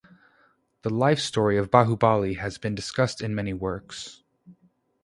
The 0.81 0.89
life-story 0.89 1.59
of 1.59 1.69
Bahubali 1.69 2.37
has 2.39 2.57
been 2.57 2.73
discussed 2.73 3.21
in 3.21 3.35
many 3.35 3.53
works. 3.53 4.23